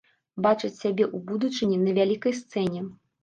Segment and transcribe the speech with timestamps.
[0.43, 2.81] Бачаць сябе ў будучыні на вялікай сцэне.